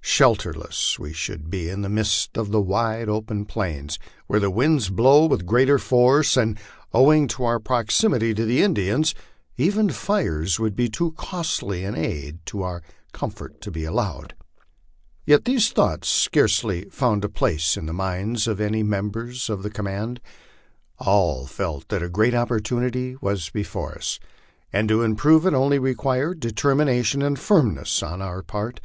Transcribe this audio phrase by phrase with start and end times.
[0.00, 4.88] Shelterless we should be in the midst of the wide, open plains, where the winds
[4.88, 6.58] blow with greater force, and
[6.94, 9.14] owing to our proximity to the Indians
[9.58, 14.34] even fkes would be too costly an aid to our comfort to be allowed.
[15.26, 19.68] Yet these thoughts scarcely found a place in the minds of any members of the
[19.68, 20.18] command.
[20.96, 24.18] All felt that a great opportunity was before us,
[24.72, 28.80] and to improve it only required determination and firmness on our part.